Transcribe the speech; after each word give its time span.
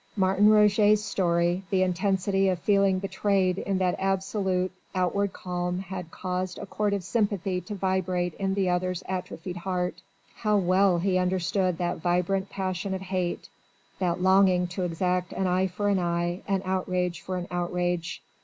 Martin 0.15 0.49
Roget's 0.49 1.03
story, 1.03 1.61
the 1.69 1.83
intensity 1.83 2.49
of 2.49 2.57
feeling 2.57 2.97
betrayed 2.97 3.59
in 3.59 3.77
that 3.77 3.93
absolute, 3.99 4.71
outward 4.95 5.31
calm 5.31 5.77
had 5.77 6.09
caused 6.09 6.57
a 6.57 6.65
chord 6.65 6.91
of 6.91 7.03
sympathy 7.03 7.61
to 7.61 7.75
vibrate 7.75 8.33
in 8.39 8.55
the 8.55 8.67
other's 8.67 9.03
atrophied 9.07 9.57
heart. 9.57 10.01
How 10.37 10.57
well 10.57 10.97
he 10.97 11.19
understood 11.19 11.77
that 11.77 11.97
vibrant 11.99 12.49
passion 12.49 12.95
of 12.95 13.01
hate, 13.01 13.47
that 13.99 14.19
longing 14.19 14.65
to 14.69 14.81
exact 14.85 15.33
an 15.33 15.45
eye 15.45 15.67
for 15.67 15.87
an 15.87 15.99
eye, 15.99 16.41
an 16.47 16.63
outrage 16.65 17.21
for 17.21 17.37
an 17.37 17.45
outrage! 17.51 18.23